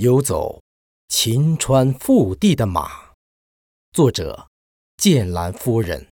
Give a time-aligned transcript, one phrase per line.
[0.00, 0.62] 游走
[1.08, 3.12] 秦川腹地的马，
[3.92, 4.48] 作者：
[4.96, 6.08] 剑兰夫人。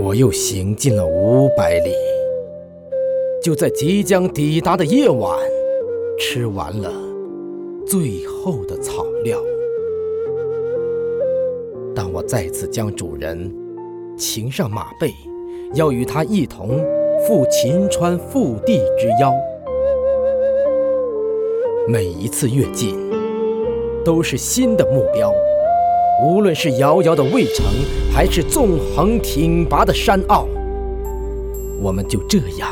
[0.00, 1.92] 我又行进了五百里，
[3.42, 5.36] 就在即将抵达的夜晚，
[6.16, 6.90] 吃完了
[7.84, 9.42] 最后的草料。
[11.96, 13.52] 当我再次将主人
[14.16, 15.10] 擒上马背，
[15.74, 16.78] 要与他一同
[17.26, 19.34] 赴秦川腹地之邀，
[21.88, 22.96] 每一次跃进
[24.04, 25.34] 都是新的目标。
[26.20, 27.64] 无论是遥遥的渭城，
[28.12, 30.48] 还是纵横挺拔的山坳，
[31.80, 32.68] 我们就这样，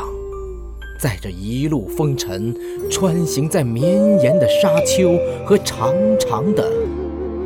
[1.01, 2.53] 在这一路风尘，
[2.91, 6.69] 穿行在绵延的沙丘和长长的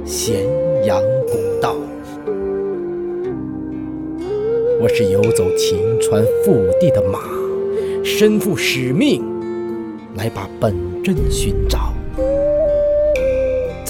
[0.04, 0.44] 咸
[0.86, 1.76] 阳古道。
[4.82, 7.20] 我是游走秦川腹地的马，
[8.04, 9.24] 身负使命，
[10.16, 11.94] 来把本真寻找。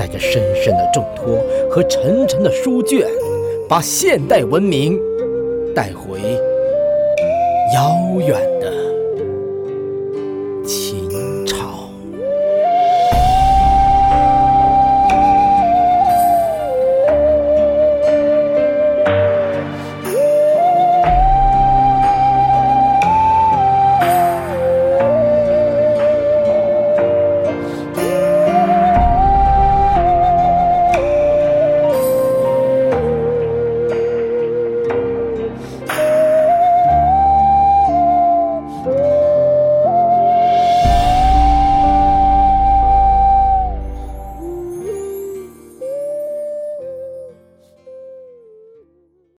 [0.02, 1.38] 带着深深的重托
[1.70, 3.08] 和沉沉的书卷，
[3.70, 5.00] 把现代文明
[5.76, 6.20] 带回
[7.76, 8.51] 遥远。